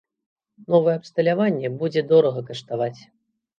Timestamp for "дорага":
2.15-2.45